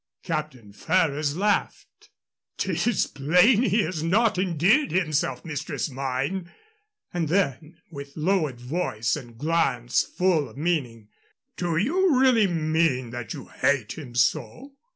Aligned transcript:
Captain 0.23 0.73
Ferrers 0.73 1.37
laughed. 1.37 2.09
"'Tis 2.57 3.05
plain 3.05 3.61
he 3.61 3.81
has 3.83 4.01
not 4.01 4.39
endeared 4.39 4.89
himself, 4.89 5.45
mistress 5.45 5.91
mine"; 5.91 6.49
and 7.13 7.29
then, 7.29 7.75
with 7.91 8.17
lowered 8.17 8.59
voice 8.59 9.15
and 9.15 9.37
glance 9.37 10.01
full 10.01 10.49
of 10.49 10.57
meaning, 10.57 11.07
"Do 11.55 11.77
you 11.77 12.19
really 12.19 12.47
mean 12.47 13.11
that 13.11 13.35
you 13.35 13.45
hate 13.61 13.91
him 13.95 14.15
so?" 14.15 14.73